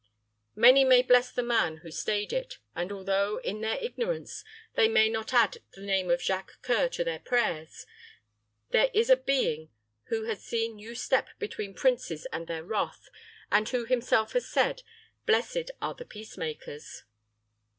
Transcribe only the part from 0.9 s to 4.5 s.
bless the man who stayed it; and although, in their ignorance,